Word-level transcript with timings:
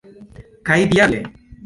Kaj 0.69 0.77
diable! 0.95 1.21